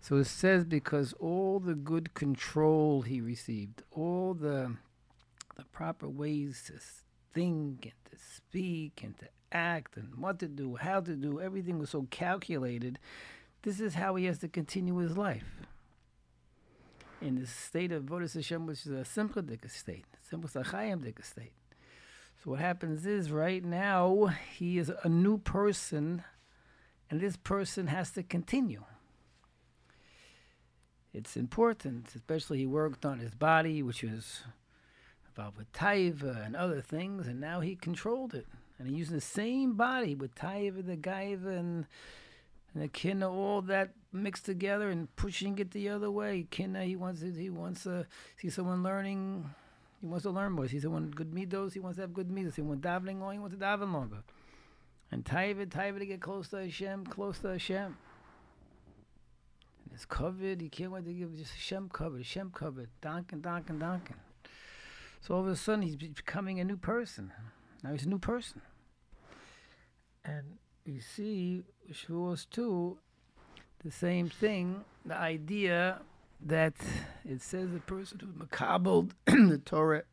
[0.00, 4.76] So it says because all the good control he received, all the
[5.56, 6.74] the proper ways to
[7.32, 11.80] think and to speak and to act and what to do, how to do, everything
[11.80, 13.00] was so calculated.
[13.64, 15.66] This is how he has to continue his life.
[17.22, 21.52] In the state of Vodas Hashem, which is a simple state, Sachayim state.
[22.42, 26.22] So what happens is right now he is a new person,
[27.08, 28.84] and this person has to continue.
[31.14, 34.42] It's important, especially he worked on his body, which was
[35.26, 38.46] involved with taiva and other things, and now he controlled it.
[38.78, 41.86] And he used the same body with taiva, the gaiva, and
[42.74, 46.46] and the kinna, all that mixed together and pushing it the other way.
[46.50, 49.48] Kinna, he wants he wants to see someone learning.
[50.00, 50.66] He wants to learn more.
[50.66, 51.72] He someone good midos.
[51.72, 52.56] He wants to have good midos.
[52.56, 53.32] He wants davening long.
[53.32, 54.24] He wants to daven longer.
[55.12, 57.96] And taiva, taiva to get close to Hashem, close to Hashem.
[59.84, 60.60] And it's covered.
[60.60, 64.16] He can't wait to give just Hashem covered, Hashem covered, Donkin, Donkin, Donkin.
[65.20, 67.32] So all of a sudden he's becoming a new person.
[67.84, 68.60] Now he's a new person.
[70.24, 72.98] And you see, Shavuos too,
[73.84, 76.00] the same thing, the idea
[76.44, 76.74] that
[77.24, 80.04] it says the person who makabeled the Torah.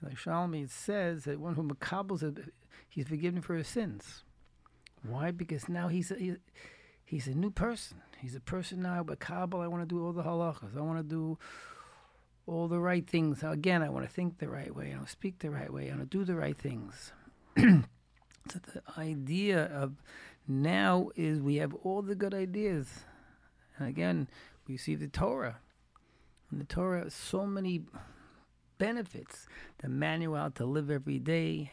[0.00, 2.52] So Shalmi it says that one who makabels it,
[2.88, 4.24] he's forgiven for his sins.
[5.02, 5.30] Why?
[5.30, 6.34] Because now he's a, he,
[7.04, 7.98] he's a new person.
[8.18, 9.02] He's a person now.
[9.02, 10.76] but Makabel, I want to do all the halachas.
[10.76, 11.38] I want to do
[12.46, 13.42] all the right things.
[13.42, 14.92] Again, I want to think the right way.
[14.92, 15.88] I want to speak the right way.
[15.90, 17.12] I want to do the right things.
[18.50, 19.94] so the idea of
[20.48, 22.86] now is we have all the good ideas.
[23.78, 24.28] And again,
[24.66, 25.58] we see the Torah.
[26.50, 27.82] And the Torah has so many
[28.78, 29.46] benefits.
[29.78, 31.72] The manual to live every day,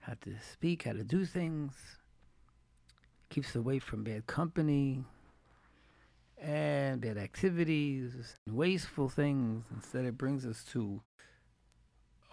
[0.00, 1.72] how to speak, how to do things,
[3.30, 5.04] keeps away from bad company,
[6.40, 9.64] and bad activities, and wasteful things.
[9.74, 11.02] Instead, it brings us to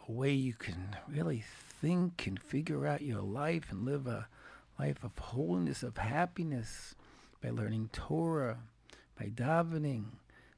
[0.07, 1.43] a way you can really
[1.85, 4.27] think and figure out your life and live a
[4.79, 6.95] life of holiness, of happiness
[7.43, 8.57] by learning Torah,
[9.19, 10.05] by davening,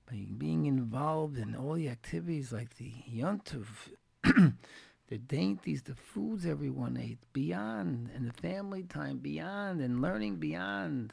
[0.10, 3.68] by being involved in all the activities like the yontiv,
[4.24, 11.12] the dainties, the foods everyone ate, beyond, and the family time beyond, and learning beyond.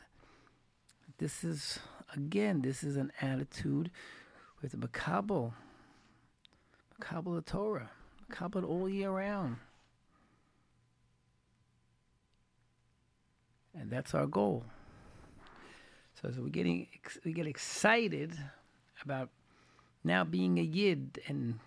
[1.18, 1.80] This is
[2.14, 3.90] Again, this is an attitude
[4.62, 5.54] with the Makabal,
[7.00, 7.90] Makabal Torah,
[8.30, 9.56] Makabal all year round.
[13.78, 14.64] And that's our goal.
[16.20, 16.86] So as we're getting,
[17.24, 18.32] we get excited
[19.04, 19.30] about
[20.04, 21.58] now being a yid and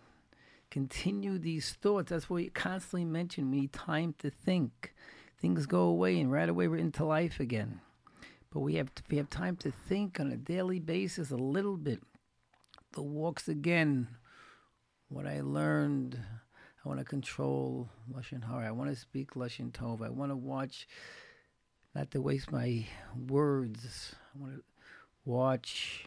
[0.72, 2.10] continue these thoughts.
[2.10, 3.52] That's what we constantly mention.
[3.52, 4.94] We need time to think.
[5.40, 7.82] Things go away, and right away we're into life again.
[8.52, 11.78] But we have to, we have time to think on a daily basis a little
[11.78, 12.02] bit.
[12.94, 14.08] The walks again,
[15.10, 16.20] what I learned.
[16.84, 18.68] I want to control lashon hara.
[18.68, 20.02] I want to speak lashon tov.
[20.02, 20.88] I want to watch,
[21.98, 22.86] not to waste my
[23.28, 24.14] words.
[24.36, 24.64] I want to
[25.26, 26.06] watch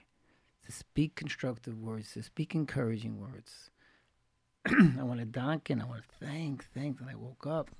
[0.64, 3.70] to speak constructive words, to speak encouraging words.
[4.66, 5.82] I want to danken.
[5.82, 7.70] I want to thank, thank that I woke up.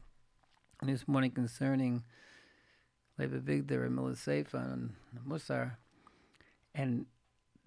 [0.81, 2.03] And this morning concerning
[3.17, 4.95] Leva Vigdar and Milaseifa and
[5.29, 5.77] Musar.
[6.75, 7.07] And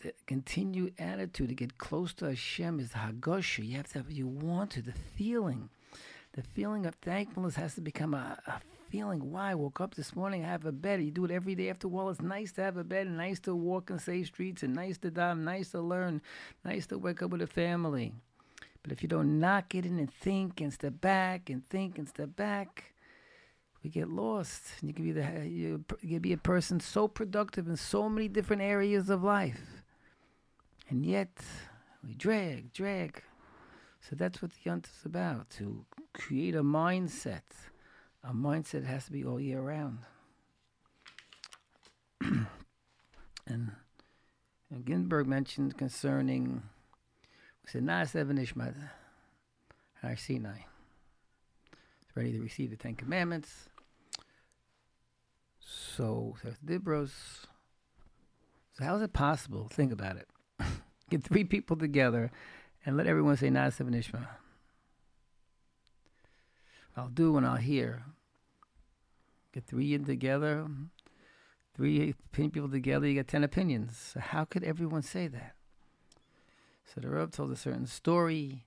[0.04, 3.66] the continued attitude to get close to Hashem is Hagosha.
[3.66, 5.70] You have to have, you want to, the feeling.
[6.34, 8.60] The feeling of thankfulness has to become a, a
[8.94, 9.32] feeling.
[9.32, 9.56] Why?
[9.56, 11.02] Woke up this morning, I have a bed.
[11.02, 12.10] You do it every day after a while.
[12.10, 15.10] It's nice to have a bed nice to walk and safe streets and nice to
[15.10, 16.22] dive, nice to learn,
[16.64, 18.14] nice to wake up with a family.
[18.84, 22.08] But if you don't knock it in and think and step back and think and
[22.08, 22.94] step back,
[23.84, 24.62] we get lost.
[24.80, 28.28] And you can be the you can be a person so productive in so many
[28.28, 29.82] different areas of life,
[30.88, 31.36] and yet
[32.06, 33.24] we drag, drag.
[34.02, 37.42] So that's what the yunt is about: to create a mindset.
[38.24, 40.00] A mindset has to be all year round.
[42.22, 42.48] and,
[43.46, 46.64] and Ginsburg mentioned concerning
[47.64, 48.38] we said Nas Evan
[50.18, 50.60] Sinai.
[52.02, 53.70] It's ready to receive the Ten Commandments.
[55.60, 56.36] So,
[56.66, 57.12] Dibros.
[58.74, 59.70] So, how is it possible?
[59.72, 60.28] Think about it.
[61.10, 62.32] Get three people together
[62.86, 64.04] and let everyone say Nas Evan.
[66.98, 68.04] I'll do and I'll hear.
[69.54, 70.68] Get three in together,
[71.76, 74.12] three people together, you get ten opinions.
[74.14, 75.56] So how could everyone say that?
[76.86, 78.66] So the Rav told a certain story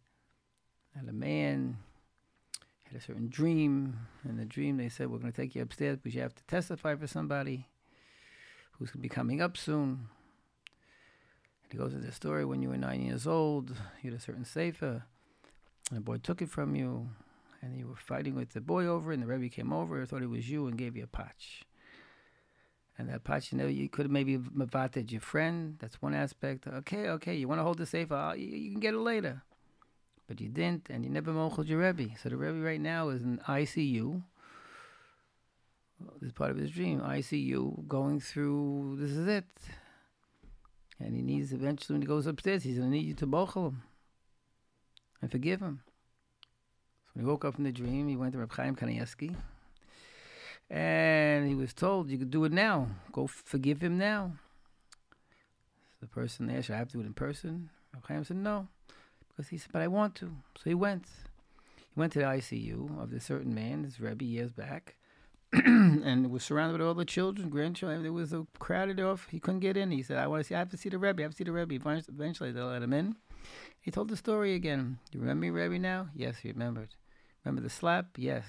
[0.95, 1.79] that a man
[2.85, 3.99] had a certain dream.
[4.29, 6.45] In the dream, they said, We're going to take you upstairs because you have to
[6.45, 7.69] testify for somebody
[8.73, 10.09] who's going to be coming up soon.
[11.63, 13.71] And he goes into the story when you were nine years old,
[14.03, 15.05] you had a certain sefer,
[15.91, 17.09] and the boy took it from you,
[17.63, 20.31] and you were fighting with the boy over, and the Rebbe came over, thought it
[20.31, 21.63] was you, and gave you a patch.
[22.99, 25.77] And that patch, you know, you could have maybe mavated your friend.
[25.81, 26.67] That's one aspect.
[26.67, 29.43] Okay, okay, you want to hold the sefer, ah, you, you can get it later
[30.27, 32.11] but you didn't, and you never mochled your Rebbe.
[32.23, 34.23] So the Rebbe right now is in ICU.
[36.21, 37.01] This is part of his dream.
[37.01, 38.97] ICU, going through.
[38.99, 39.45] This is it,
[40.99, 43.69] and he needs eventually when he goes upstairs, he's going to need you to mochl
[43.69, 43.83] him
[45.23, 45.83] and forgive him.
[47.17, 49.35] So when he woke up from the dream, he went to Reb Chaim Kanievsky,
[50.69, 52.89] and he was told you could do it now.
[53.11, 54.33] Go forgive him now.
[55.95, 57.71] So the person there, should I have to do it in person?
[57.95, 58.69] Reb Chaim said no.
[59.29, 60.27] Because he said, but I want to.
[60.59, 61.07] So he went.
[61.95, 64.97] He went to the ICU of this certain man, this Rebbe, years back,
[65.55, 68.03] and was surrounded with all the children, grandchildren.
[68.03, 69.29] There was a crowded off.
[69.31, 69.91] He couldn't get in.
[69.91, 71.23] He said, I want to see, I have to see the Rebbe.
[71.23, 71.75] I have to see the Rebbe.
[71.77, 73.17] Eventually, they let him in.
[73.81, 74.99] He told the story again.
[75.11, 76.09] Do you remember me, Rebbe, now?
[76.15, 76.91] Yes, he remembered.
[77.47, 78.07] Remember the slap?
[78.17, 78.45] Yes.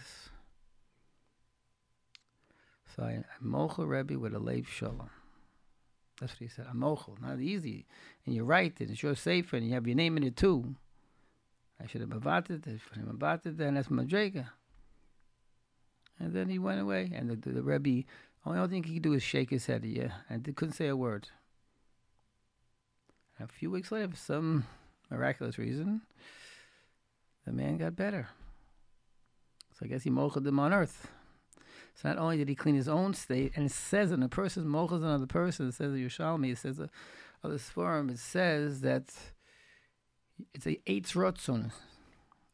[2.96, 5.12] So I, I mochel Rebbe with a leif shalom.
[6.20, 6.66] That's what he said.
[6.66, 7.86] Amochel, not easy.
[8.26, 10.76] And you're right, and it's your safe, and you have your name in it too.
[11.80, 14.48] I should have mavated, for him mavated, and that's madrega.
[16.20, 18.08] And then he went away, and the, the, the Rebbe,
[18.48, 20.96] only thing he could do is shake his head, yeah, and they couldn't say a
[20.96, 21.28] word.
[23.38, 24.66] And a few weeks later, for some
[25.12, 26.02] miraculous reason,
[27.46, 28.30] the man got better.
[29.78, 31.08] So I guess he moched them on earth.
[31.96, 34.66] So not only did he clean his own state, and it says in a person's
[34.66, 36.88] mochas another person, it says in Yerushalmi, it says uh,
[37.44, 39.14] of this forum, it says that
[40.54, 41.72] it's a eitz rotzon.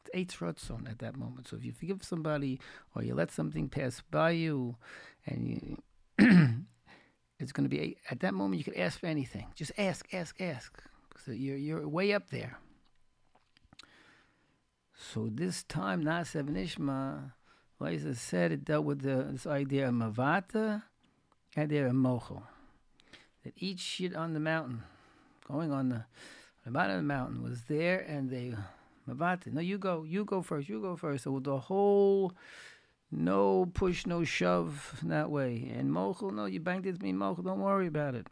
[0.05, 1.47] It's eitz rotzon at that moment.
[1.47, 2.59] So if you forgive somebody
[2.95, 4.75] or you let something pass by you,
[5.25, 5.77] and you,
[7.39, 9.47] it's going to be at that moment you can ask for anything.
[9.55, 10.81] Just ask, ask, ask.
[11.25, 12.57] So you're you're way up there.
[15.13, 17.33] So this time, Naaseh V'nishma
[17.79, 20.81] Liza said it dealt with the, this idea of mavata,
[21.55, 22.41] idea of mochel.
[23.43, 24.81] That each shit on the mountain,
[25.47, 26.05] going on the,
[26.65, 28.55] the bottom of the mountain, was there and they
[29.07, 29.53] mavata.
[29.53, 31.25] No, you go, you go first, you go first.
[31.25, 32.33] So with the whole
[33.11, 35.71] no push, no shove that way.
[35.77, 38.25] And mochel, no, you banged it to me, mochel, don't worry about it.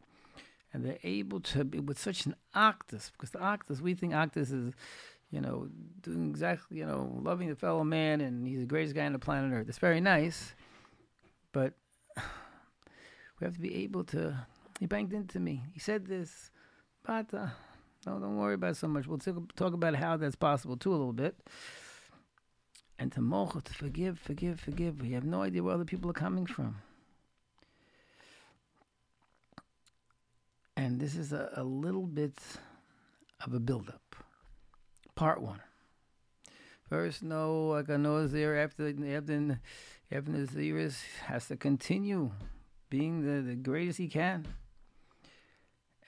[0.74, 4.52] And they're able to be with such an achdus, because the achdus, we think achdus
[4.52, 4.74] is
[5.32, 5.68] you know,
[6.02, 9.20] doing exactly, you know, loving the fellow man, and he's the greatest guy on the
[9.20, 9.70] planet Earth.
[9.70, 10.54] It's very nice,
[11.54, 11.74] but
[12.18, 14.46] we have to be able to.
[14.80, 15.64] He banged into me.
[15.74, 16.52] He said this,
[17.04, 17.48] but uh,
[18.06, 19.08] no, don't worry about so much.
[19.08, 21.36] We'll talk about how that's possible too a little bit.
[23.00, 25.02] And to mocha, to forgive, forgive, forgive.
[25.02, 26.78] We have no idea where other people are coming from.
[30.76, 32.38] And this is a, a little bit
[33.44, 34.16] of a buildup
[35.16, 35.62] part one.
[36.90, 39.60] First, no, like I know there after after
[40.12, 42.32] after the Zeris has to continue
[42.90, 44.48] being the, the greatest he can.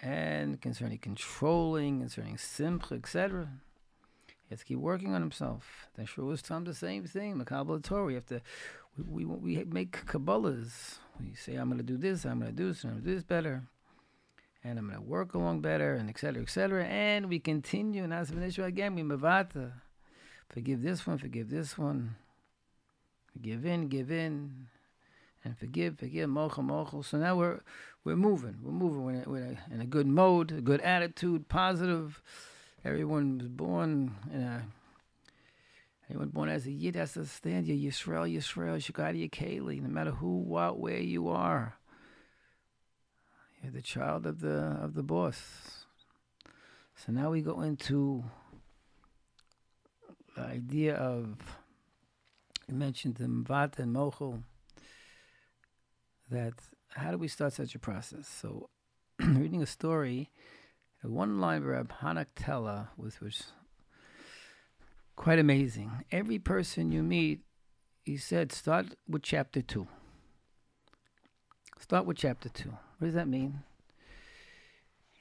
[0.02, 3.48] And concerning controlling, concerning simcha, etc.
[4.28, 5.88] He has to keep working on himself.
[5.96, 7.38] Then sure Tom the same thing.
[7.38, 8.04] Makabal Torah.
[8.04, 8.42] We have to
[8.98, 10.98] we, we, we make Kabbalahs.
[11.20, 13.08] We say, I'm going to do this, I'm going to do this, I'm going to
[13.08, 13.64] do this better
[14.64, 16.42] and I'm going to work along better, and etc.
[16.42, 16.86] etc.
[16.86, 19.68] And we continue, and as an issue again, we mavata.
[19.68, 19.70] Uh,
[20.50, 22.16] forgive this one, forgive this one.
[23.42, 24.68] Give in, give in,
[25.44, 27.04] and forgive, forgive, mochel, mochel.
[27.04, 27.62] So now we're
[28.04, 28.58] we're moving.
[28.62, 29.04] We're moving.
[29.04, 32.22] We're, in a, we're in, a, good mode, a good attitude, positive.
[32.86, 34.64] Everyone was born in a.
[36.10, 40.12] Anyone born as a Yid has to stand you Yisrael, Yisrael, Shagadi Keli, no matter
[40.12, 41.78] who, what, where you are.
[43.64, 45.86] You're the child of the of the boss.
[46.96, 48.26] So now we go into
[50.36, 51.38] the idea of
[52.68, 54.44] you mentioned the Mvat and Mochel
[56.30, 56.54] that
[56.90, 58.28] how do we start such a process?
[58.28, 58.70] So
[59.20, 60.30] reading a story,
[61.02, 63.54] one line Rab Hanak Tella was was
[65.16, 66.04] quite amazing.
[66.12, 67.40] Every person you meet,
[68.04, 69.88] he said, start with chapter two.
[71.80, 72.74] Start with chapter two.
[72.98, 73.64] What does that mean?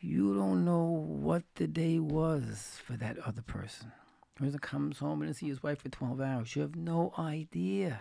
[0.00, 3.92] You don't know what the day was for that other person.
[4.34, 6.56] Person comes home and sees his wife for 12 hours.
[6.56, 8.00] You have no idea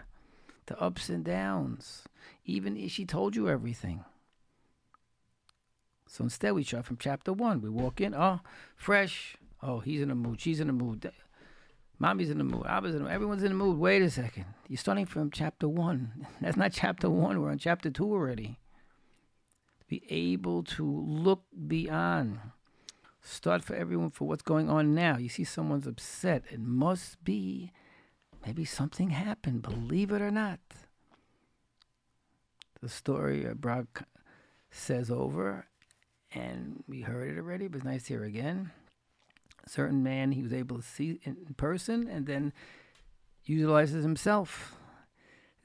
[0.65, 2.03] the ups and downs,
[2.45, 4.03] even if she told you everything.
[6.07, 7.61] So instead, we start from chapter one.
[7.61, 8.39] We walk in, oh,
[8.75, 9.37] fresh.
[9.61, 10.41] Oh, he's in the mood.
[10.41, 11.11] She's in the mood.
[11.99, 12.65] Mommy's in the mood.
[12.65, 13.13] Abba's in the mood.
[13.13, 13.77] Everyone's in the mood.
[13.77, 14.45] Wait a second.
[14.67, 16.25] You're starting from chapter one.
[16.41, 17.39] That's not chapter one.
[17.39, 18.57] We're on chapter two already.
[19.91, 22.39] Be able to look beyond.
[23.21, 25.17] Start for everyone for what's going on now.
[25.17, 26.45] You see someone's upset.
[26.49, 27.73] It must be
[28.45, 30.61] maybe something happened, believe it or not.
[32.81, 34.03] The story Brock
[34.69, 35.65] says over,
[36.33, 38.71] and we heard it already, but it's nice to hear again
[39.67, 42.53] certain man he was able to see in person and then
[43.43, 44.75] utilizes himself.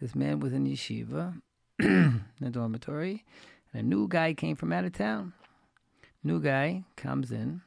[0.00, 1.40] This man was in yeshiva,
[1.78, 3.24] in the dormitory,
[3.76, 5.32] a new guy came from out of town.
[6.24, 7.62] New guy comes in.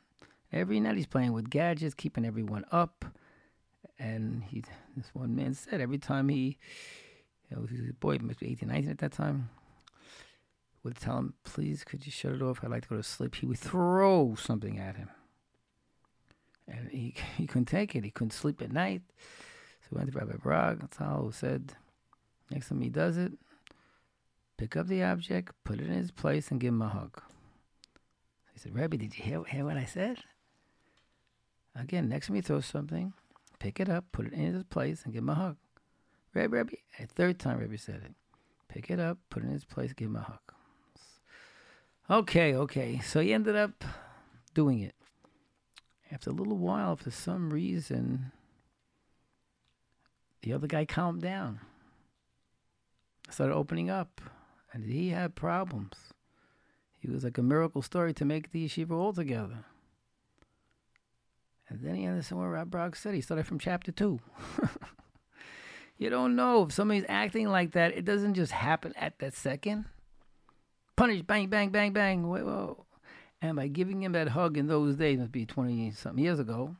[0.51, 3.05] Every night he's playing with gadgets, keeping everyone up.
[3.97, 4.63] And he,
[4.95, 6.57] this one man said every time he,
[7.49, 9.49] you know, he was a boy, must be 18, 19 at that time,
[10.83, 12.59] would tell him, please, could you shut it off?
[12.63, 13.35] I'd like to go to sleep.
[13.35, 15.09] He would throw something at him
[16.69, 18.03] and he he couldn't take it.
[18.03, 19.01] He couldn't sleep at night.
[19.81, 20.79] So he went to Rabbi Bragg.
[20.79, 21.73] That's all said.
[22.51, 23.33] Next time he does it,
[24.59, 27.21] pick up the object, put it in its place, and give him a hug.
[28.51, 30.17] He said, Rabbi, did you hear, hear what I said?
[31.73, 33.13] Again, next time he throws something,
[33.57, 35.55] pick it up, put it in its place, and give him a hug.
[36.33, 38.11] Rabbi, Rabbi, a third time Rabbi said it.
[38.67, 40.39] Pick it up, put it in its place, give him a hug.
[42.09, 42.99] Okay, okay.
[42.99, 43.85] So he ended up
[44.53, 44.95] doing it
[46.11, 48.33] after a little while, for some reason,
[50.41, 51.61] the other guy calmed down.
[53.29, 54.19] Started opening up,
[54.73, 56.13] and he had problems.
[56.99, 59.65] He was like a miracle story to make the yeshiva altogether.
[61.69, 63.13] And then he understood what Rab Brog said.
[63.13, 64.19] He started from chapter two.
[65.97, 67.95] you don't know if somebody's acting like that.
[67.95, 69.85] It doesn't just happen at that second.
[70.95, 72.27] Punish, bang, bang, bang, bang.
[72.27, 72.85] Wait, whoa.
[73.41, 76.75] And by giving him that hug in those days, must be 20 something years ago,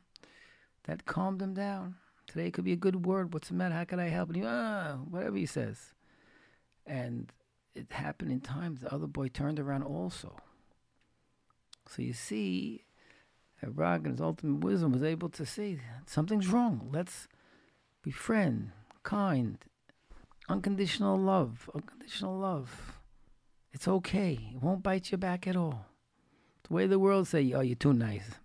[0.84, 1.94] that calmed him down.
[2.26, 3.32] Today could be a good word.
[3.32, 3.74] What's the matter?
[3.74, 4.28] How can I help?
[4.28, 5.94] And he, ah, whatever he says.
[6.86, 7.32] And
[7.74, 8.78] it happened in time.
[8.80, 10.36] The other boy turned around also.
[11.88, 12.84] So you see,
[13.62, 16.88] Rag in his ultimate wisdom was able to see something's wrong.
[16.92, 17.28] Let's
[18.02, 18.72] be friend,
[19.02, 19.58] kind,
[20.48, 22.98] unconditional love, unconditional love.
[23.72, 24.50] It's okay.
[24.54, 25.86] It won't bite you back at all.
[26.68, 28.38] The way the world say, "Oh, you're too nice."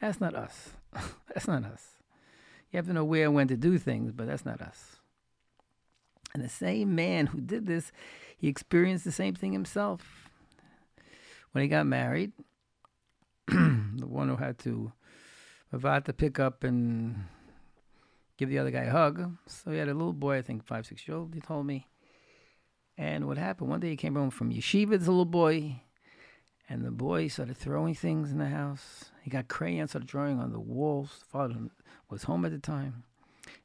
[0.00, 0.72] That's not us.
[1.28, 1.98] that's not us.
[2.70, 4.95] You have to know where and when to do things, but that's not us.
[6.36, 7.92] And the same man who did this,
[8.36, 10.28] he experienced the same thing himself.
[11.52, 12.32] When he got married,
[13.48, 14.92] the one who had to
[15.72, 17.24] Mavat to pick up and
[18.36, 19.38] give the other guy a hug.
[19.46, 21.86] So he had a little boy, I think five, six year old, he told me.
[22.98, 25.80] And what happened, one day he came home from yeshiva, this little boy,
[26.68, 29.06] and the boy started throwing things in the house.
[29.22, 31.24] He got crayons, started drawing on the walls.
[31.32, 31.56] Father
[32.10, 33.04] was home at the time,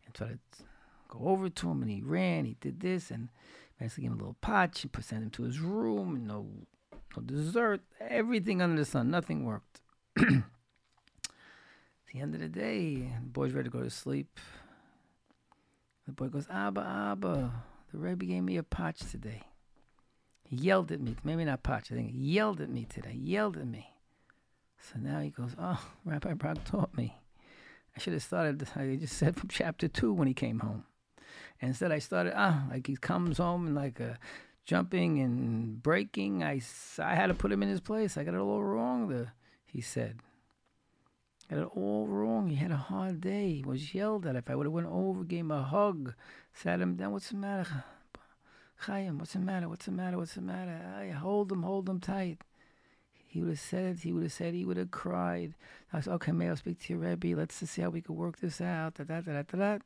[0.05, 0.39] and started
[1.11, 1.83] go over to him.
[1.83, 2.45] And he ran.
[2.45, 3.29] He did this, and
[3.79, 6.15] basically gave him a little potch and sent him to his room.
[6.15, 6.47] And no,
[7.15, 7.81] no dessert.
[7.99, 9.11] Everything under the sun.
[9.11, 9.81] Nothing worked.
[10.19, 10.43] At
[12.11, 14.39] the end of the day, the boy's ready to go to sleep.
[16.07, 17.51] The boy goes, Abba, Abba,
[17.91, 19.43] the Rebbe gave me a potch today.
[20.51, 21.15] He yelled at me.
[21.23, 21.93] Maybe not Potch.
[21.93, 23.13] I think he yelled at me today.
[23.17, 23.95] Yelled at me.
[24.81, 27.17] So now he goes, Oh, Rabbi Brock taught me.
[27.95, 30.83] I should have started, I just said from chapter two when he came home.
[31.61, 34.15] Instead I started, ah, like he comes home and like uh,
[34.65, 36.43] jumping and breaking.
[36.43, 36.61] I,
[36.97, 38.17] I had to put him in his place.
[38.17, 39.27] I got it all wrong, the,
[39.65, 40.19] he said.
[41.49, 42.49] Got it all wrong.
[42.49, 43.55] He had a hard day.
[43.55, 44.35] He was yelled at.
[44.35, 46.13] If I would have went over, gave him a hug,
[46.53, 47.11] sat him down.
[47.11, 47.83] What's the matter?
[48.77, 49.69] Chaim, what's the matter?
[49.69, 50.17] What's the matter?
[50.17, 50.81] What's the matter?
[50.97, 52.39] I hold him, hold him tight.
[53.27, 53.99] He would have said, it.
[53.99, 55.53] he would have said, he would have cried.
[55.93, 57.37] I said, okay, may I speak to your Rebbe?
[57.37, 58.95] Let's see how we could work this out.
[58.95, 59.77] Da, da, da, da, da.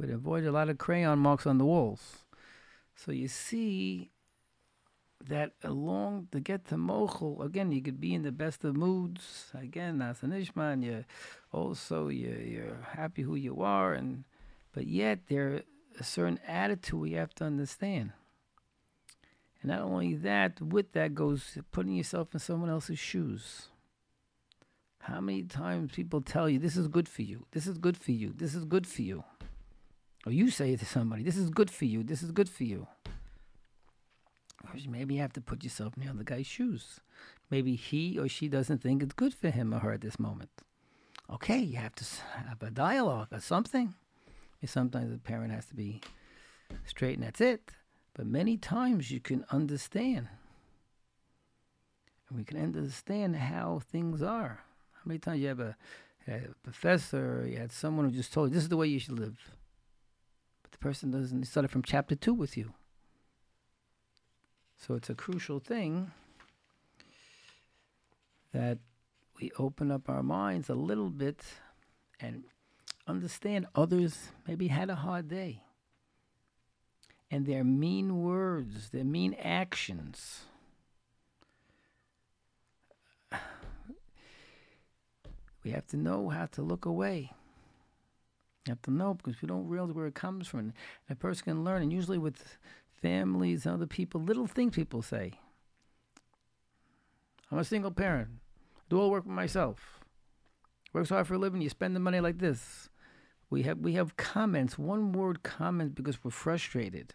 [0.00, 2.24] Would avoid a lot of crayon marks on the walls.
[2.96, 4.10] So you see
[5.28, 9.52] that along to get to Mochel, again, you could be in the best of moods.
[9.52, 10.82] Again, that's an Ishman.
[10.82, 11.04] You
[11.52, 14.24] also you're, you're happy who you are, and
[14.72, 15.64] but yet there
[15.98, 18.12] a certain attitude we have to understand.
[19.60, 23.68] And not only that, with that goes putting yourself in someone else's shoes.
[25.00, 28.12] How many times people tell you this is good for you, this is good for
[28.12, 29.24] you, this is good for you,
[30.26, 32.86] or you say to somebody, this is good for you, this is good for you.
[34.88, 37.00] Maybe you have to put yourself in the other guy's shoes.
[37.50, 40.50] Maybe he or she doesn't think it's good for him or her at this moment.
[41.32, 42.04] Okay, you have to
[42.46, 43.94] have a dialogue or something.
[44.64, 46.00] Sometimes the parent has to be
[46.84, 47.72] straight and that's it.
[48.14, 50.28] But many times you can understand.
[52.28, 54.60] And we can understand how things are.
[54.92, 55.76] How many times you have a,
[56.28, 59.18] a professor, you had someone who just told you this is the way you should
[59.18, 59.38] live.
[60.70, 62.74] But the person doesn't, started from chapter two with you.
[64.76, 66.10] So it's a crucial thing
[68.52, 68.78] that
[69.40, 71.42] we open up our minds a little bit
[72.18, 72.44] and
[73.06, 75.62] understand others maybe had a hard day.
[77.30, 80.44] And their mean words, their mean actions.
[85.62, 87.32] We have to know how to look away.
[88.66, 90.72] You have to know because we don't realize where it comes from.
[91.08, 92.58] A person can learn, and usually with
[93.00, 95.32] families other people, little things people say.
[97.50, 98.28] I'm a single parent.
[98.76, 100.00] I do all work for myself.
[100.92, 101.62] Works hard for a living.
[101.62, 102.88] You spend the money like this.
[103.48, 107.14] We have we have comments, one word comments because we're frustrated.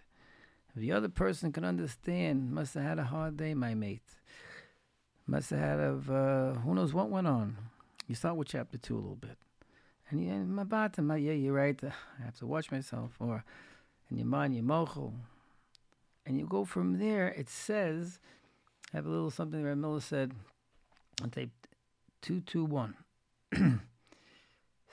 [0.69, 4.03] If the other person can understand, must have had a hard day, my mate.
[5.27, 7.57] Must have had of uh, who knows what went on.
[8.07, 9.37] You start with chapter two a little bit,
[10.09, 11.79] and you, my bottom, yeah, you're right.
[11.83, 13.43] I have to watch myself, or
[14.09, 15.13] in your mind, your mochel,
[16.25, 17.29] and you go from there.
[17.29, 18.19] It says,
[18.93, 20.33] I have a little something that Miller said
[21.23, 21.51] on tape
[22.21, 22.95] two two one.
[23.53, 23.79] said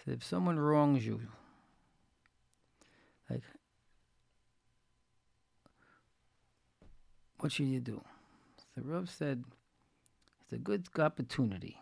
[0.06, 1.20] if someone wrongs you,
[3.28, 3.42] like,
[7.38, 8.02] what should you do?
[8.76, 9.44] The Rav said
[10.42, 11.78] it's a good opportunity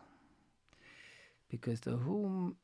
[1.49, 2.57] because to whom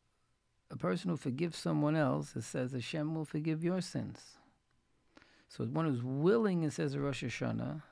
[0.70, 4.37] a person who forgives someone else, it says Hashem will forgive your sins.
[5.48, 7.83] So one who's willing, it says Rosh Hashanah,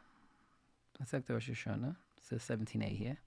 [0.99, 3.19] that's like the Rosh Hashanah, it says 17a here.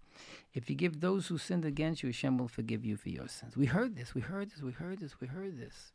[0.53, 3.55] If you give those who sinned against you, Hashem will forgive you for your sins.
[3.55, 5.91] We heard this, we heard this, we heard this, we heard this.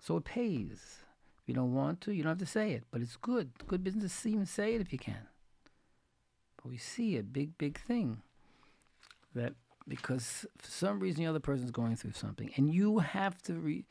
[0.00, 0.98] So it pays.
[1.42, 3.50] If you don't want to, you don't have to say it, but it's good.
[3.66, 5.28] Good business to even say it if you can.
[6.56, 8.22] But we see a big, big thing
[9.34, 9.54] that
[9.90, 13.84] because for some reason the other person's going through something, and you have to re,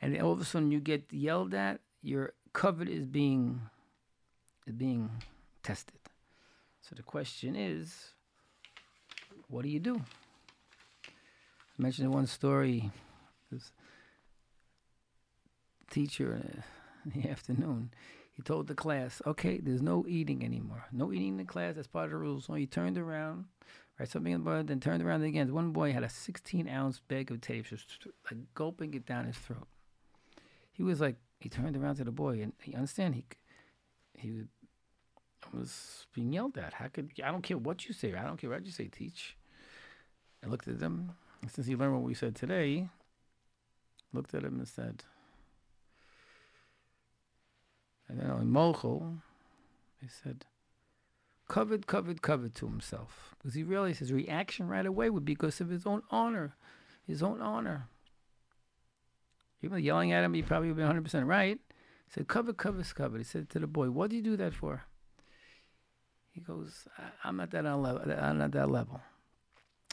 [0.00, 3.62] and all of a sudden you get yelled at, your covet is being
[4.66, 5.10] is being
[5.62, 5.98] tested.
[6.82, 8.10] So the question is,
[9.48, 10.02] what do you do?
[11.06, 12.90] I mentioned one story.
[13.50, 13.72] This
[15.90, 16.34] teacher
[17.04, 17.92] in the afternoon,
[18.30, 20.84] he told the class, "Okay, there's no eating anymore.
[20.92, 21.76] No eating in the class.
[21.76, 23.46] That's part of the rules." So he turned around,
[23.98, 25.52] write something in the board, then turned around again.
[25.52, 29.36] One boy had a 16 ounce bag of tapes, just like gulping it down his
[29.36, 29.68] throat.
[30.72, 33.24] He was like, he turned around to the boy, and you understand he
[34.16, 34.44] he
[35.52, 36.74] was being yelled at.
[36.74, 38.14] How could I don't care what you say.
[38.14, 38.88] I don't care what you say.
[38.88, 39.36] Teach.
[40.42, 41.12] I looked at them.
[41.48, 42.88] Since he learned what we said today,
[44.14, 45.04] looked at him and said,
[48.08, 49.18] and then on Mochel,
[50.00, 50.46] he said,
[51.48, 53.34] kavod, kavod, kavod to himself.
[53.38, 56.56] Because he realized his reaction right away would be because of his own honor.
[57.06, 57.88] His own honor.
[59.60, 61.58] People yelling at him, he probably would be 100% right.
[62.06, 63.18] He said, kavod, kavod, kavod.
[63.18, 64.84] He said to the boy, what do you do that for?
[66.32, 66.88] He goes,
[67.22, 68.12] I'm not that level.
[68.18, 69.00] I'm not that level.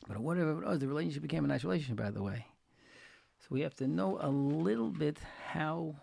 [0.07, 2.47] But whatever it was, the relationship became a nice relationship, by the way.
[3.39, 5.95] So we have to know a little bit how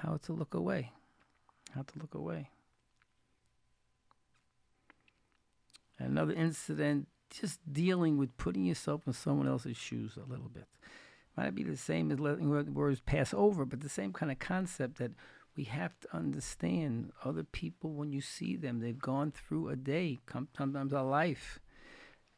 [0.00, 0.92] how to look away.
[1.74, 2.48] How to look away.
[6.00, 10.66] Another incident, just dealing with putting yourself in someone else's shoes a little bit.
[11.36, 14.98] Might be the same as letting words pass over, but the same kind of concept
[14.98, 15.12] that
[15.56, 18.80] we have to understand other people when you see them.
[18.80, 20.18] They've gone through a day,
[20.56, 21.60] sometimes a life.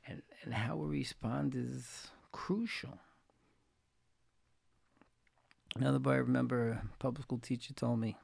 [0.06, 2.98] And, and how we respond is crucial.
[5.76, 8.16] Another boy, I remember a public school teacher told me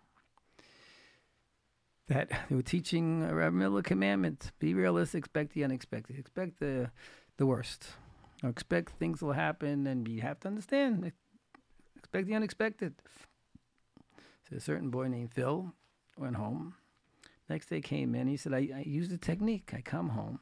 [2.08, 6.90] that they were teaching a middle commandment: be realistic, expect the unexpected, expect the
[7.36, 7.88] the worst,
[8.42, 11.12] or expect things will happen, and you have to understand,
[11.96, 12.94] expect the unexpected.
[14.48, 15.72] So a certain boy named Phil
[16.16, 16.74] went home.
[17.48, 18.26] Next day came in.
[18.28, 19.72] He said, I, I use the technique.
[19.74, 20.40] I come home.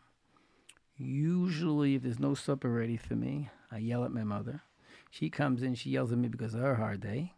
[0.97, 4.63] Usually, if there's no supper ready for me, I yell at my mother.
[5.11, 7.35] She comes in, she yells at me because of her hard day.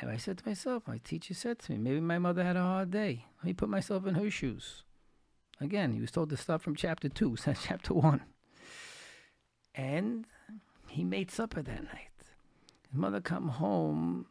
[0.00, 2.62] And I said to myself, my teacher said to me, maybe my mother had a
[2.62, 3.26] hard day.
[3.38, 4.82] Let me put myself in her shoes.
[5.60, 8.22] Again, he was told to start from chapter 2, so chapter 1.
[9.74, 10.26] And
[10.88, 12.08] he made supper that night.
[12.90, 14.26] His mother come home,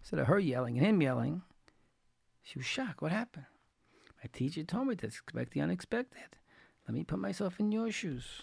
[0.00, 1.42] instead of her yelling and him yelling,
[2.42, 3.00] she was shocked.
[3.00, 3.46] What happened?
[4.22, 6.36] My teacher told me to expect the unexpected.
[6.86, 8.42] Let me put myself in your shoes.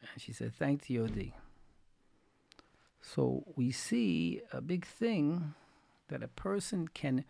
[0.00, 1.32] And she said, Thank the OD.
[3.00, 5.54] So we see a big thing
[6.08, 7.24] that a person can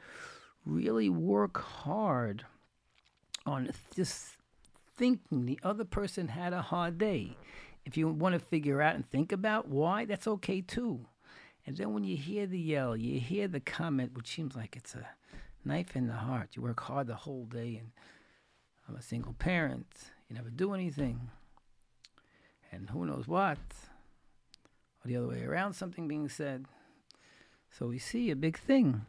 [0.65, 2.45] really work hard
[3.47, 4.37] on just
[4.97, 7.37] thinking the other person had a hard day.
[7.85, 11.07] If you want to figure out and think about why, that's okay too.
[11.67, 14.95] And then when you hear the yell, you hear the comment, which seems like it's
[14.95, 15.09] a
[15.65, 16.51] knife in the heart.
[16.55, 17.93] You work hard the whole day, and
[18.89, 19.87] I'm a single parent.
[20.29, 21.31] You never do anything.
[22.73, 23.59] And who knows what?
[25.05, 26.67] Or the other way around, something being said.
[27.71, 29.03] So we see a big thing.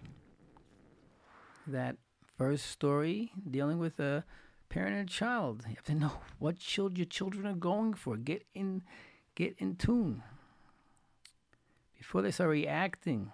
[1.68, 1.98] That
[2.38, 4.24] first story dealing with a
[4.70, 5.64] parent and a child.
[5.68, 8.18] You have to know what child your children are going for.
[8.18, 8.84] Get in
[9.36, 10.24] get in tune
[12.02, 13.32] before they start reacting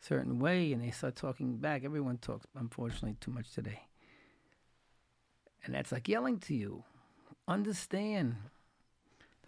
[0.00, 3.80] a certain way and they start talking back, everyone talks, unfortunately, too much today.
[5.64, 6.84] And that's like yelling to you.
[7.48, 8.36] Understand.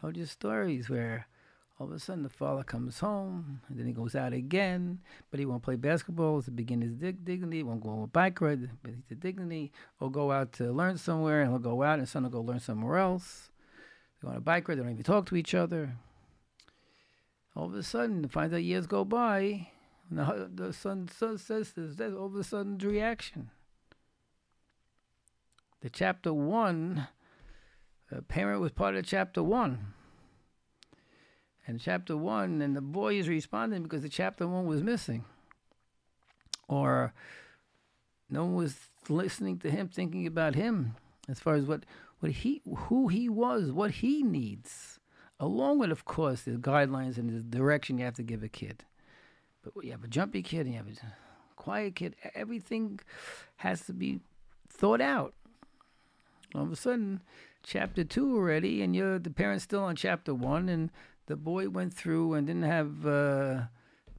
[0.00, 1.28] Told you stories where
[1.78, 5.40] all of a sudden the father comes home and then he goes out again, but
[5.40, 8.70] he won't play basketball to begin his dig- dignity, won't go on a bike ride,
[8.82, 12.22] but the dignity, or go out to learn somewhere and he'll go out and son
[12.22, 13.50] will go learn somewhere else.
[14.20, 15.96] They go on a bike ride, they don't even talk to each other.
[17.56, 19.68] All of a sudden, finds out years go by,
[20.10, 23.50] and the, the son, son says this, there's all of a sudden the reaction.
[25.80, 27.08] The chapter one,
[28.10, 29.94] the parent was part of chapter one.
[31.66, 35.24] And chapter one, and the boy is responding because the chapter one was missing.
[36.68, 37.12] Or
[38.28, 38.76] no one was
[39.08, 40.96] listening to him, thinking about him
[41.28, 41.84] as far as what,
[42.20, 44.98] what he who he was, what he needs
[45.40, 48.84] along with, of course, the guidelines and the direction you have to give a kid.
[49.62, 51.12] But you have a jumpy kid and you have a
[51.56, 52.16] quiet kid.
[52.34, 53.00] Everything
[53.56, 54.20] has to be
[54.68, 55.34] thought out.
[56.54, 57.22] All of a sudden,
[57.62, 60.90] chapter two already, and you're the parent's still on chapter one, and
[61.26, 63.62] the boy went through and didn't have uh,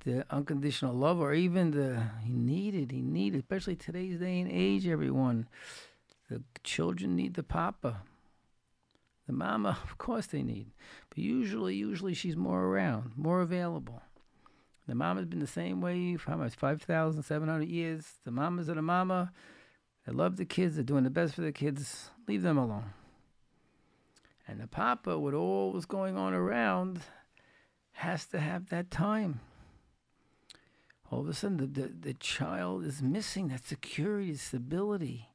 [0.04, 2.92] the unconditional love, or even the he needed.
[2.92, 4.88] He needed, especially today's day and age.
[4.88, 5.48] Everyone,
[6.30, 8.02] the children need the papa.
[9.28, 10.72] The mama, of course, they need,
[11.10, 14.02] but usually, usually she's more around, more available.
[14.88, 16.54] The mama's been the same way for how much?
[16.54, 18.06] 5,700 years.
[18.24, 19.32] The mamas are the mama.
[20.06, 20.76] They love the kids.
[20.76, 22.12] They're doing the best for the kids.
[22.28, 22.94] Leave them alone.
[24.48, 27.02] And the papa, with all what's going on around,
[27.94, 29.40] has to have that time.
[31.12, 35.30] All of a sudden, the, the, the child is missing that security, stability.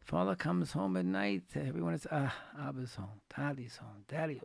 [0.00, 1.42] Father comes home at night.
[1.54, 4.40] Everyone is, ah, Abba's home, Daddy's home, Daddy.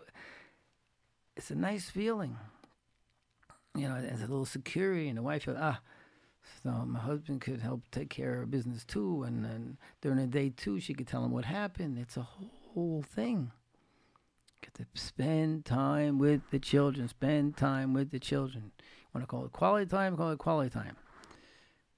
[1.36, 2.38] It's a nice feeling.
[3.76, 5.80] You know, there's a little security, and the wife goes, ah,
[6.64, 10.50] so my husband could help take care of business too, and then during the day
[10.50, 11.98] too, she could tell him what happened.
[11.98, 12.28] It's a
[12.74, 13.52] whole thing.
[14.62, 17.08] Get to spend time with the children.
[17.08, 18.72] Spend time with the children.
[19.14, 20.16] Want to call it quality time?
[20.16, 20.96] Call it quality time.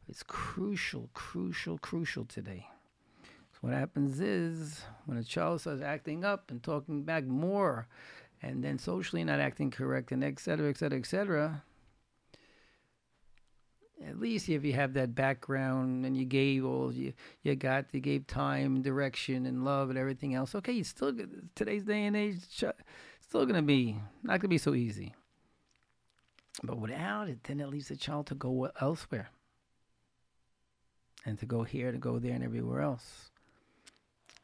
[0.08, 2.67] It's crucial, crucial, crucial today.
[3.62, 7.88] What happens is when a child starts acting up and talking back more,
[8.41, 11.63] and then socially not acting correct, and et cetera, et cetera, et cetera,
[14.07, 17.99] at least if you have that background and you gave all you you got, you
[17.99, 20.55] gave time, direction, and love, and everything else.
[20.55, 21.13] Okay, it's still
[21.55, 25.13] today's day and age, still gonna be not gonna be so easy.
[26.63, 29.29] But without it, then it leaves the child to go elsewhere,
[31.25, 33.31] and to go here, to go there, and everywhere else.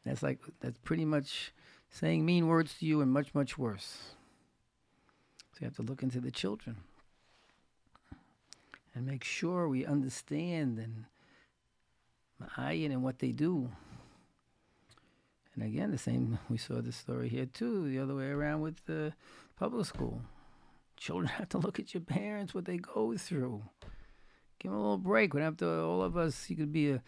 [0.04, 1.52] That's like that's pretty much
[1.90, 4.14] saying mean words to you and much much worse.
[5.52, 6.76] So you have to look into the children
[8.94, 11.04] and make sure we understand and
[12.40, 13.70] ma'ayin and what they do.
[15.54, 18.84] And again, the same, we saw this story here too, the other way around with
[18.86, 19.12] the
[19.58, 20.22] public school.
[20.96, 23.62] Children have to look at your parents, what they go through.
[24.58, 25.34] Give them a little break.
[25.34, 27.02] Have to, all of us, you could be a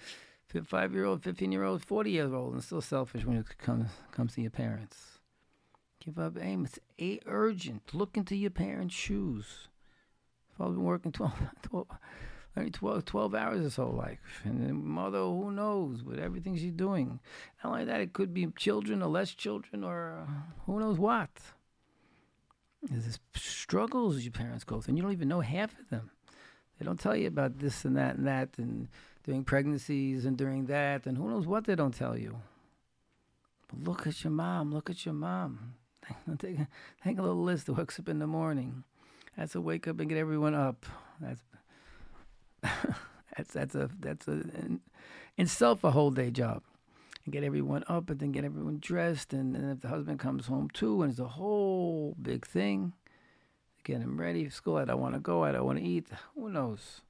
[0.64, 3.88] five year old, 15 year old, 40 year old, and still selfish when it comes,
[4.10, 5.18] comes to your parents.
[6.04, 6.64] Give up aim.
[6.64, 7.94] It's a urgent.
[7.94, 9.68] Look into your parents' shoes.
[10.62, 11.86] Father's been working 12, 12
[12.56, 14.42] only 12, 12 hours his whole life.
[14.44, 17.18] And mother, who knows, with everything she's doing.
[17.64, 20.28] Not only that, it could be children or less children or
[20.66, 21.30] who knows what.
[22.82, 26.10] There's struggles your parents go through, and you don't even know half of them.
[26.78, 28.88] They don't tell you about this and that and that, and
[29.24, 32.36] during pregnancies and during that, and who knows what they don't tell you.
[33.68, 35.74] But look at your mom, look at your mom.
[36.38, 36.58] take,
[37.02, 38.84] take a little list that wakes up in the morning.
[39.36, 40.86] That's a wake up and get everyone up.
[41.20, 41.42] That's
[43.36, 44.80] that's that's a that's a in,
[45.36, 46.62] itself a whole day job.
[47.24, 50.46] And get everyone up and then get everyone dressed and, and if the husband comes
[50.46, 52.94] home too and it's a whole big thing.
[53.84, 54.76] Get him ready for school.
[54.76, 55.44] I don't want to go.
[55.44, 56.08] I don't want to eat.
[56.34, 57.00] Who knows?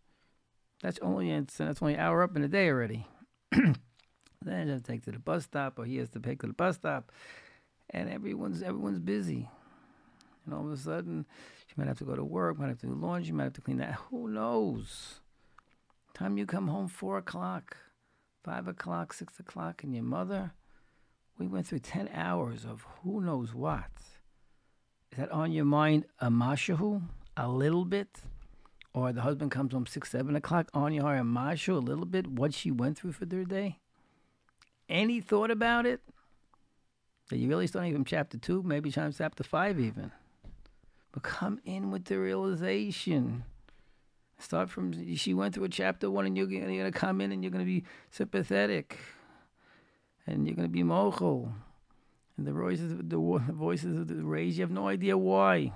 [0.82, 3.06] That's only it's that's only an hour up in the day already.
[3.50, 6.76] then he take to the bus stop or he has to take to the bus
[6.76, 7.10] stop.
[7.90, 9.48] And everyone's everyone's busy.
[10.44, 11.26] And all of a sudden,
[11.66, 13.60] she might have to go to work, might have to do laundry, might have to
[13.60, 13.94] clean that.
[14.10, 15.20] Who knows?
[16.14, 17.76] Time you come home, four o'clock,
[18.44, 20.52] five o'clock, six o'clock, and your mother,
[21.38, 23.90] we went through 10 hours of who knows what.
[25.10, 27.02] Is that on your mind, a mashahu,
[27.36, 28.20] a little bit?
[28.94, 32.04] Or the husband comes home six, seven o'clock, on your heart, a mashu, a little
[32.04, 33.78] bit, what she went through for their day?
[34.88, 36.00] Any thought about it?
[37.30, 40.12] That you really starting from chapter two, maybe chapter five even.
[41.12, 43.44] But come in with the realization
[44.42, 47.44] Start from she went through a chapter one, and you're, you're gonna come in and
[47.44, 48.98] you're gonna be sympathetic,
[50.26, 51.52] and you're gonna be mochel,
[52.36, 55.72] and the voices, the voices of the rage, you have no idea why.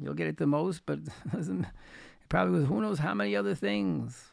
[0.00, 1.00] You'll get it the most, but
[1.34, 1.66] it
[2.30, 4.30] probably was who knows how many other things.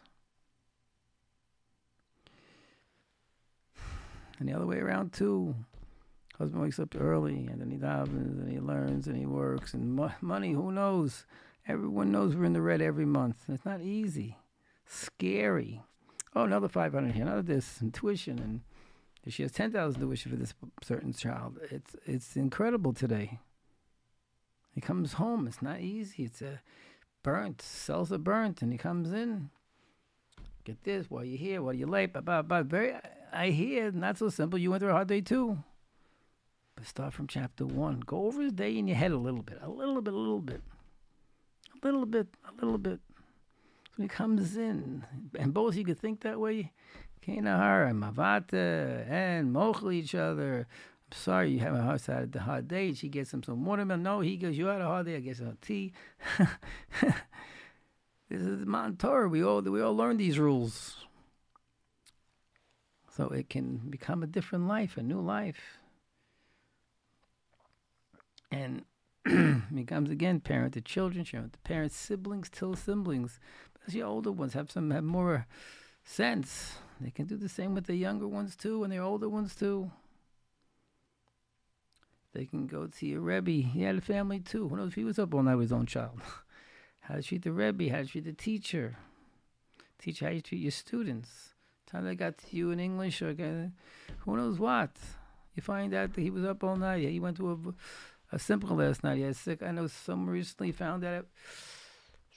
[4.39, 5.56] And the other way around too.
[6.41, 9.93] Husband wakes up early, and then he davens, and he learns, and he works, and
[9.93, 10.54] mo- money.
[10.54, 11.27] Who knows?
[11.67, 13.43] Everyone knows we're in the red every month.
[13.47, 14.38] It's not easy.
[14.88, 15.84] Scary.
[16.36, 18.39] Oh, another 500 here, another this, and tuition.
[19.23, 21.60] And she has 10,000 tuition for this certain child.
[21.69, 23.38] It's, it's incredible today.
[24.73, 25.45] He comes home.
[25.45, 26.23] It's not easy.
[26.23, 26.60] It's a
[27.21, 27.62] burnt.
[27.62, 28.63] Cells are burnt.
[28.63, 29.51] And he comes in.
[30.63, 31.06] Get this.
[31.08, 32.63] While you're here, while you're late, blah, blah, blah.
[32.63, 32.95] Very,
[33.32, 34.58] I hear, not so simple.
[34.58, 35.60] You went through a hard day too.
[36.82, 38.00] But start from chapter one.
[38.00, 39.60] Go over his day in your head a little bit.
[39.62, 40.62] A little bit, a little bit
[41.84, 43.00] a little bit, a little bit.
[43.96, 45.04] So he comes in,
[45.38, 46.72] and both you could think that way.
[47.26, 50.67] Kenahar and Mavata and Mochel each other.
[51.12, 52.94] I'm sorry you have a hard side, the hard day.
[52.94, 54.02] She gets him some watermelon.
[54.02, 55.17] No, he goes, you had a hard day.
[55.17, 55.94] I guess some tea.
[58.30, 59.04] this is Mount.
[59.30, 61.06] We all we all learn these rules,
[63.15, 65.81] so it can become a different life, a new life.
[68.62, 68.84] And
[69.76, 73.39] becomes again parent to children, parent to parents, siblings, till siblings.
[73.74, 75.47] But the older ones have some have more
[76.04, 76.76] sense.
[77.00, 79.91] They can do the same with the younger ones too, and the older ones too.
[82.34, 83.67] They can go to your Rebbe.
[83.67, 84.69] He had a family too.
[84.69, 86.21] Who knows if he was up all night with his own child?
[87.02, 88.97] how to treat the Rebbe, how to treat the teacher.
[90.00, 91.54] Teach how you treat your students.
[91.88, 93.34] Time they got to you in English or
[94.19, 94.91] who knows what.
[95.56, 97.04] You find out that he was up all night.
[97.04, 97.58] He went to a
[98.32, 99.17] a simple last night.
[99.17, 99.62] He was sick.
[99.62, 101.28] I know some recently found out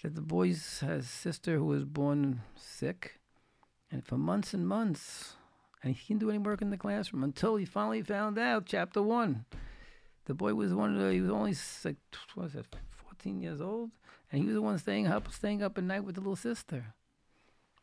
[0.02, 3.20] that the boy's has sister who was born sick,
[3.90, 5.36] and for months and months,
[5.82, 8.66] and he didn't do any work in the classroom until he finally found out.
[8.66, 9.46] Chapter one,
[10.26, 11.54] the boy was one of the, he was only
[11.84, 11.96] like
[12.34, 13.90] what was it, fourteen years old,
[14.30, 16.94] and he was the one staying up, staying up at night with the little sister.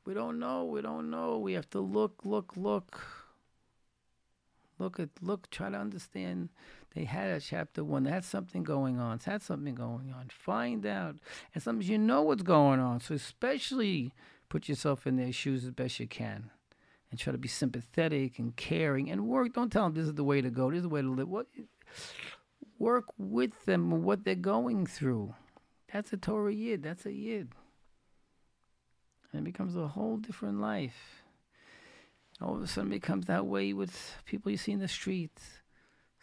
[0.06, 0.66] We don't know.
[0.66, 1.38] We don't know.
[1.38, 3.02] We have to look, look, look.
[4.80, 6.50] Look at, look, try to understand
[6.94, 8.04] they had a chapter one.
[8.04, 9.16] They had something going on.
[9.16, 10.28] It's had something going on.
[10.30, 11.16] Find out.
[11.54, 13.00] And sometimes you know what's going on.
[13.00, 14.12] So especially
[14.50, 16.52] put yourself in their shoes as best you can.
[17.10, 19.54] And try to be sympathetic and caring and work.
[19.54, 20.70] Don't tell them this is the way to go.
[20.70, 21.28] This is the way to live.
[21.28, 21.48] What
[22.80, 25.36] work with them what they're going through.
[25.92, 26.84] That's a Torah yid.
[26.84, 27.50] That's a yid.
[29.32, 31.24] And it becomes a whole different life.
[32.42, 35.61] All of a sudden, it becomes that way with people you see in the streets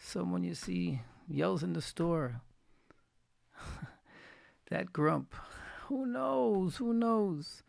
[0.01, 2.41] Someone you see yells in the store.
[4.71, 5.35] that grump.
[5.87, 6.77] Who knows?
[6.77, 7.63] Who knows?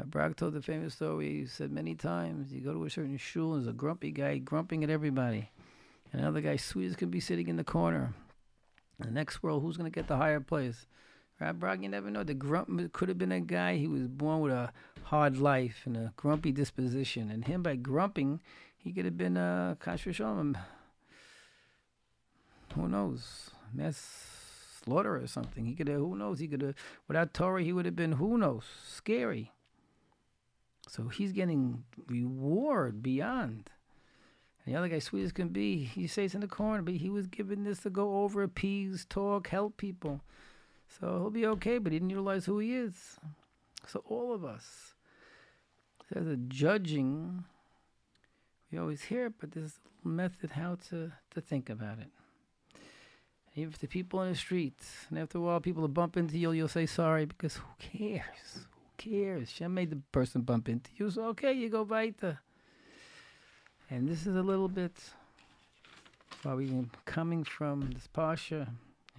[0.00, 1.40] Uh, Bragg told the famous story.
[1.40, 4.38] He said many times, you go to a certain shul, and there's a grumpy guy
[4.38, 5.50] grumping at everybody.
[6.12, 8.14] And another guy, sweet as can be, sitting in the corner.
[8.98, 10.86] In the next world, who's going to get the higher place?
[11.40, 12.22] Right, Bragg, you never know.
[12.22, 14.72] The grump could have been a guy, he was born with a
[15.04, 17.30] hard life and a grumpy disposition.
[17.30, 18.40] And him, by grumping,
[18.76, 20.56] he could have been a Kasher Shalom.
[22.74, 23.50] Who knows?
[23.72, 24.32] Mass
[24.84, 25.64] slaughter or something.
[25.64, 26.38] He could have, who knows?
[26.38, 26.74] He could have,
[27.08, 28.64] without Torah, he would have been, who knows?
[28.86, 29.52] Scary.
[30.88, 33.70] So he's getting reward beyond.
[34.64, 37.10] And the other guy, sweet as can be, he stays in the corner, but he
[37.10, 40.20] was given this to go over, appease, talk, help people.
[40.88, 43.16] So he'll be okay, but he didn't utilize who he is.
[43.86, 44.94] So all of us,
[46.10, 47.44] there's a judging.
[48.70, 52.08] We always hear it, but there's a method how to, to think about it.
[53.54, 56.38] Even if the people in the streets, and after a while people will bump into
[56.38, 58.22] you, you'll say sorry because who cares?
[58.54, 59.50] Who cares?
[59.50, 62.40] Shem made the person bump into you, so okay, you go weiter.
[63.90, 64.92] And this is a little bit
[66.42, 68.68] while we coming from this Parsha.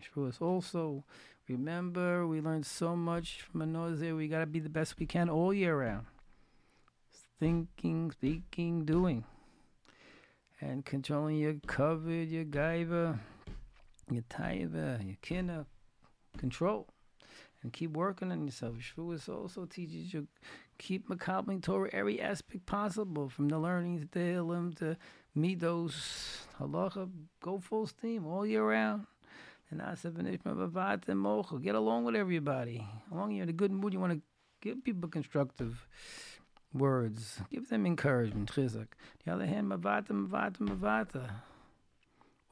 [0.01, 1.03] Shavuos also.
[1.47, 4.15] Remember, we learned so much from a Nazir.
[4.15, 6.05] We got to be the best we can all year round.
[7.39, 9.25] Thinking, speaking, doing.
[10.61, 13.19] And controlling your kavod, your gaiva,
[14.11, 15.61] your taiva, uh, your kina.
[15.61, 15.63] Uh,
[16.37, 16.87] control.
[17.61, 18.75] And keep working on yourself.
[18.77, 20.27] Shavuos also teaches you
[20.77, 24.97] keep macabre Torah every aspect possible, from the learning to the Ilim to
[25.37, 27.09] midos, halacha,
[27.41, 29.05] go full steam all year round.
[29.71, 32.85] And get along with everybody.
[33.11, 34.21] Along long you're in a good mood, you want to
[34.61, 35.87] give people constructive
[36.73, 37.41] words.
[37.49, 38.87] Give them encouragement, chizuk.
[39.25, 41.29] The other hand, mavata, mavata, mavata.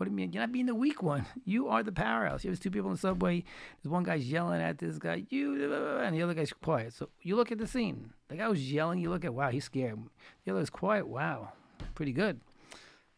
[0.01, 0.33] What do you mean?
[0.33, 1.27] You're not being the weak one.
[1.45, 2.41] You are the powerhouse.
[2.41, 3.43] There's two people in the subway.
[3.83, 6.93] There's one guy's yelling at this guy, you, and the other guy's quiet.
[6.93, 8.11] So you look at the scene.
[8.27, 8.97] The guy was yelling.
[8.97, 9.99] You look at, wow, he's scared.
[10.43, 11.07] The other is quiet.
[11.07, 11.49] Wow,
[11.93, 12.41] pretty good.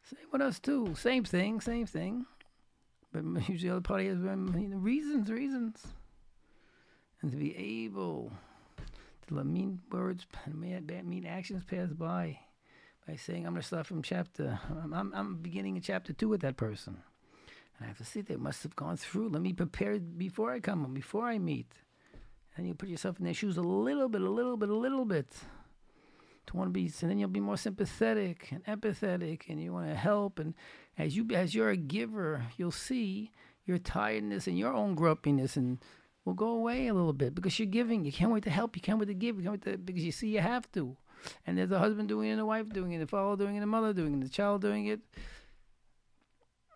[0.04, 0.93] Same with us too.
[0.98, 2.26] Same thing, same thing.
[3.13, 5.88] But usually the other party has been reasons, reasons.
[7.22, 8.30] And to be able
[9.30, 12.39] to let mean words, mean actions pass by
[13.08, 16.30] by saying, I'm going to start from chapter, I'm, I'm, I'm, beginning in chapter two
[16.30, 16.98] with that person.
[17.78, 19.30] And I have to see they must have gone through.
[19.30, 21.72] Let me prepare before I come, before I meet.
[22.56, 25.06] And you put yourself in their shoes a little bit, a little bit, a little
[25.06, 25.28] bit.
[26.48, 29.88] To want to be, and then you'll be more sympathetic and empathetic, and you want
[29.88, 30.39] to help.
[30.39, 30.54] And
[30.98, 33.32] as you, as you're a giver, you'll see
[33.66, 35.80] your tiredness and your own grumpiness, and
[36.26, 38.04] will go away a little bit because you're giving.
[38.04, 38.76] You can't wait to help.
[38.76, 39.38] You can't wait to give.
[39.38, 40.98] You can't wait to, because you see you have to
[41.45, 43.63] and there's a husband doing it, and a wife doing it, the father doing it,
[43.63, 44.99] a mother doing it, the child doing it,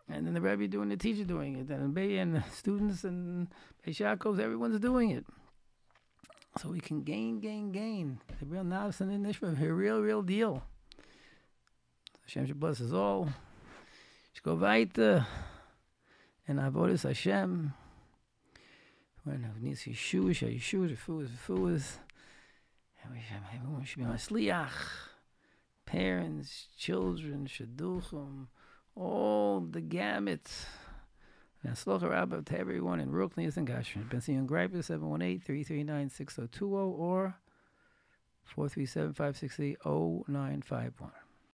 [0.10, 3.04] and then the rabbi doing it, the teacher doing it, and the and the students
[3.04, 3.48] and
[3.86, 5.26] Beishakos, everyone's doing it.
[6.62, 8.20] So we can gain, gain, gain.
[8.40, 10.64] The real Naaseh V'nishma, a real, real deal.
[12.24, 13.30] Hashem should bless us all.
[14.44, 15.26] Go weiter.
[16.48, 17.74] And Avodas Hashem.
[19.24, 21.98] When needs Yeshua, Yeshua, Yeshua, Yeshua.
[23.56, 24.72] Everyone should be masliach.
[25.86, 28.48] Parents, children, shidduchim,
[28.96, 30.50] all the gamut.
[31.64, 34.08] And Slocha Rabbah to everyone in Brooklyn, and Gashman.
[34.10, 37.36] Bentzion Greiper, 718-339-6020 or
[38.56, 41.12] 437-568-0951.